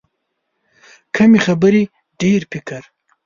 کمې 1.15 1.39
خبرې، 1.45 1.83
ډېر 2.21 2.41
فکر. 2.51 2.81